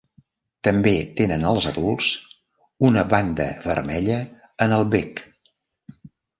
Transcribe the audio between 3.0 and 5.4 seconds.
banda vermella en el bec.